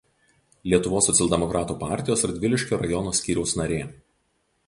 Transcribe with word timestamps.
Lietuvos 0.71 1.09
socialdemokratų 1.09 1.75
partijos 1.83 2.25
Radviliškio 2.31 2.79
rajono 2.85 3.13
skyriaus 3.19 3.55
narė. 3.63 3.79